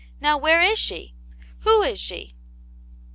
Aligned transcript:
Now 0.19 0.35
where 0.35 0.63
is 0.63 0.79
she? 0.79 1.13
Who 1.59 1.83
is' 1.83 1.99
she?" 1.99 2.33